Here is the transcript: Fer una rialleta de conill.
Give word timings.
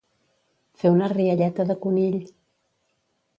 Fer 0.83 0.91
una 0.93 1.09
rialleta 1.11 1.67
de 1.73 1.77
conill. 1.85 2.17